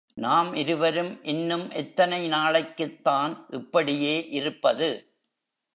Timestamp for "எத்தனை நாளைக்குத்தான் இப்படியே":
1.71-4.27